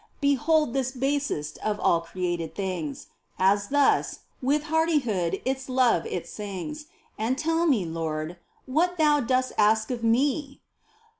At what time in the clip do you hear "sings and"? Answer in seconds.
6.27-7.37